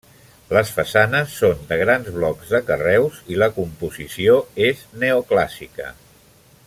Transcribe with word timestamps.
Les 0.57 0.69
façanes 0.77 1.35
són 1.41 1.59
de 1.71 1.77
grans 1.81 2.09
blocs 2.15 2.55
de 2.55 2.63
carreus 2.71 3.21
i 3.35 3.37
la 3.43 3.51
composició 3.59 4.39
és 4.71 4.83
neoclàssica. 5.05 5.93